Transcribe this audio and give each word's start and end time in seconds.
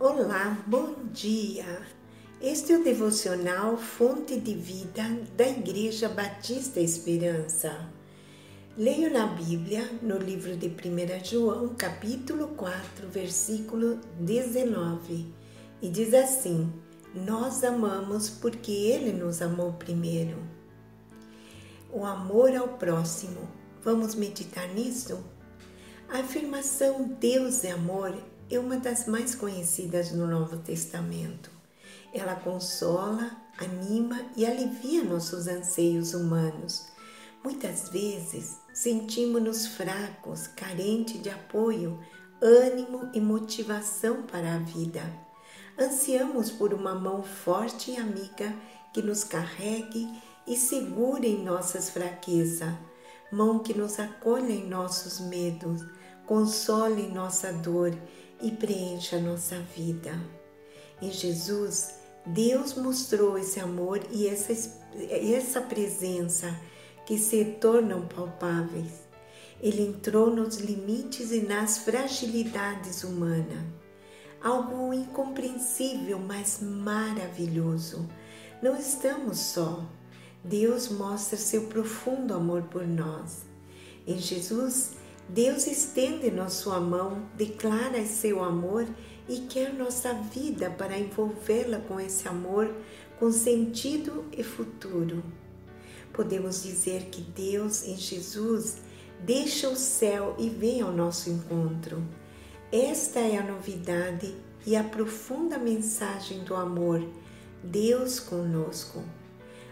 Olá, 0.00 0.58
bom 0.66 0.92
dia! 1.12 1.80
Este 2.42 2.72
é 2.72 2.78
o 2.78 2.82
devocional 2.82 3.76
Fonte 3.76 4.40
de 4.40 4.52
Vida 4.52 5.04
da 5.36 5.46
Igreja 5.46 6.08
Batista 6.08 6.80
Esperança. 6.80 7.88
Leio 8.76 9.12
na 9.12 9.28
Bíblia, 9.28 9.88
no 10.02 10.18
livro 10.18 10.56
de 10.56 10.66
1 10.66 11.24
João, 11.24 11.76
capítulo 11.76 12.48
4, 12.48 13.06
versículo 13.08 14.00
19, 14.18 15.32
e 15.80 15.88
diz 15.88 16.12
assim: 16.12 16.72
Nós 17.14 17.62
amamos 17.62 18.28
porque 18.28 18.72
Ele 18.72 19.12
nos 19.12 19.40
amou 19.40 19.74
primeiro. 19.74 20.42
O 21.92 22.04
amor 22.04 22.54
ao 22.56 22.66
próximo. 22.66 23.48
Vamos 23.84 24.16
meditar 24.16 24.66
nisso? 24.74 25.24
A 26.08 26.18
afirmação 26.18 27.16
Deus 27.20 27.62
é 27.62 27.70
amor 27.70 28.12
é 28.50 28.58
uma 28.58 28.76
das 28.76 29.06
mais 29.06 29.34
conhecidas 29.34 30.12
no 30.12 30.26
Novo 30.26 30.58
Testamento. 30.58 31.50
Ela 32.12 32.36
consola, 32.36 33.30
anima 33.58 34.20
e 34.36 34.44
alivia 34.44 35.02
nossos 35.02 35.48
anseios 35.48 36.14
humanos. 36.14 36.86
Muitas 37.42 37.88
vezes 37.88 38.58
sentimos-nos 38.72 39.66
fracos, 39.66 40.46
carentes 40.46 41.22
de 41.22 41.30
apoio, 41.30 41.98
ânimo 42.40 43.10
e 43.14 43.20
motivação 43.20 44.22
para 44.22 44.54
a 44.54 44.58
vida. 44.58 45.02
Ansiamos 45.78 46.50
por 46.50 46.72
uma 46.72 46.94
mão 46.94 47.22
forte 47.22 47.92
e 47.92 47.96
amiga 47.96 48.54
que 48.92 49.02
nos 49.02 49.24
carregue 49.24 50.08
e 50.46 50.56
segure 50.56 51.26
em 51.26 51.42
nossas 51.42 51.90
fraquezas, 51.90 52.72
mão 53.32 53.58
que 53.58 53.76
nos 53.76 53.98
acolha 53.98 54.52
em 54.52 54.68
nossos 54.68 55.18
medos, 55.18 55.84
console 56.26 57.08
nossa 57.08 57.52
dor 57.52 57.92
e 58.44 58.50
preencha 58.50 59.18
nossa 59.18 59.58
vida. 59.74 60.20
Em 61.00 61.10
Jesus, 61.10 61.94
Deus 62.26 62.74
mostrou 62.74 63.38
esse 63.38 63.58
amor 63.58 64.00
e 64.10 64.28
essa, 64.28 64.52
essa 65.10 65.60
presença 65.60 66.54
que 67.06 67.18
se 67.18 67.44
tornam 67.60 68.06
palpáveis. 68.06 69.04
Ele 69.60 69.82
entrou 69.82 70.34
nos 70.34 70.56
limites 70.58 71.32
e 71.32 71.40
nas 71.40 71.78
fragilidades 71.78 73.02
humanas. 73.02 73.64
Algo 74.42 74.92
incompreensível, 74.92 76.18
mas 76.18 76.60
maravilhoso. 76.60 78.06
Não 78.62 78.76
estamos 78.76 79.38
só. 79.38 79.82
Deus 80.42 80.90
mostra 80.90 81.38
seu 81.38 81.66
profundo 81.68 82.34
amor 82.34 82.62
por 82.64 82.86
nós. 82.86 83.46
Em 84.06 84.18
Jesus, 84.18 84.92
Deus 85.28 85.66
estende-nos 85.66 86.52
sua 86.54 86.78
mão, 86.78 87.22
declara 87.34 88.04
seu 88.04 88.44
amor 88.44 88.86
e 89.28 89.40
quer 89.40 89.72
nossa 89.72 90.12
vida 90.12 90.70
para 90.70 90.98
envolvê-la 90.98 91.78
com 91.80 91.98
esse 91.98 92.28
amor, 92.28 92.72
com 93.18 93.32
sentido 93.32 94.26
e 94.36 94.42
futuro. 94.42 95.22
Podemos 96.12 96.62
dizer 96.62 97.06
que 97.06 97.22
Deus 97.22 97.84
em 97.84 97.96
Jesus 97.96 98.82
deixa 99.20 99.68
o 99.68 99.76
céu 99.76 100.36
e 100.38 100.50
vem 100.50 100.82
ao 100.82 100.92
nosso 100.92 101.30
encontro. 101.30 102.02
Esta 102.70 103.18
é 103.18 103.38
a 103.38 103.42
novidade 103.42 104.34
e 104.66 104.76
a 104.76 104.84
profunda 104.84 105.58
mensagem 105.58 106.44
do 106.44 106.54
amor, 106.54 107.02
Deus 107.62 108.20
conosco. 108.20 109.02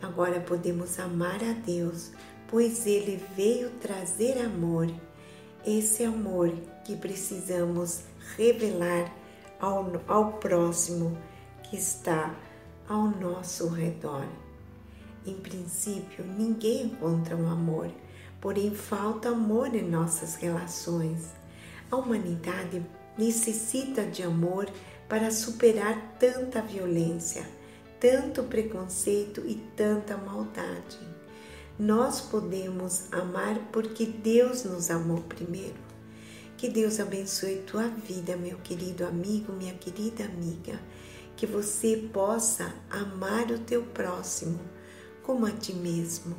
Agora 0.00 0.40
podemos 0.40 0.98
amar 0.98 1.42
a 1.44 1.52
Deus, 1.52 2.12
pois 2.48 2.86
Ele 2.86 3.22
veio 3.36 3.70
trazer 3.80 4.38
amor 4.38 4.88
esse 5.66 6.04
amor 6.04 6.52
que 6.84 6.96
precisamos 6.96 8.02
revelar 8.36 9.12
ao, 9.60 9.90
ao 10.06 10.32
próximo 10.34 11.16
que 11.62 11.76
está 11.76 12.34
ao 12.88 13.08
nosso 13.08 13.68
redor. 13.68 14.26
Em 15.26 15.34
princípio, 15.34 16.24
ninguém 16.24 16.86
encontra 16.86 17.36
um 17.36 17.48
amor, 17.50 17.90
porém 18.40 18.74
falta 18.74 19.30
amor 19.30 19.74
em 19.74 19.82
nossas 19.82 20.34
relações. 20.34 21.30
A 21.90 21.96
humanidade 21.96 22.84
necessita 23.16 24.04
de 24.04 24.22
amor 24.22 24.68
para 25.08 25.30
superar 25.30 26.16
tanta 26.18 26.60
violência, 26.60 27.46
tanto 27.98 28.42
preconceito 28.42 29.42
e 29.46 29.54
tanta 29.76 30.16
maldade. 30.16 31.13
Nós 31.78 32.20
podemos 32.20 33.12
amar 33.12 33.58
porque 33.72 34.06
Deus 34.06 34.64
nos 34.64 34.90
amou 34.90 35.20
primeiro. 35.22 35.74
Que 36.56 36.68
Deus 36.68 37.00
abençoe 37.00 37.64
tua 37.66 37.88
vida, 37.88 38.36
meu 38.36 38.58
querido 38.58 39.04
amigo, 39.04 39.52
minha 39.52 39.74
querida 39.74 40.24
amiga. 40.24 40.80
Que 41.36 41.46
você 41.46 42.08
possa 42.12 42.72
amar 42.88 43.50
o 43.50 43.58
teu 43.58 43.82
próximo 43.82 44.60
como 45.24 45.46
a 45.46 45.50
ti 45.50 45.72
mesmo. 45.72 46.36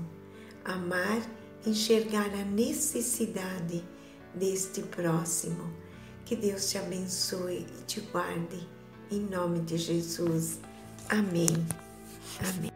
Amar, 0.64 1.22
enxergar 1.66 2.34
a 2.34 2.46
necessidade 2.46 3.84
deste 4.34 4.82
próximo. 4.84 5.74
Que 6.24 6.36
Deus 6.36 6.70
te 6.70 6.78
abençoe 6.78 7.68
e 7.78 7.84
te 7.84 8.00
guarde. 8.00 8.68
Em 9.12 9.20
nome 9.20 9.60
de 9.60 9.78
Jesus. 9.78 10.60
Amém. 11.10 11.50
Amém. 12.40 12.75